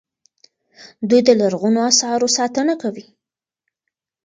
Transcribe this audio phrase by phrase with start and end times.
[1.09, 3.05] دوی د لرغونو اثارو ساتنه کوي.